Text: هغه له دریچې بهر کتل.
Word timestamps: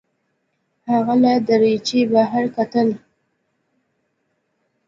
هغه 0.89 1.13
له 1.23 1.31
دریچې 1.47 2.01
بهر 2.11 2.45
کتل. 2.55 2.89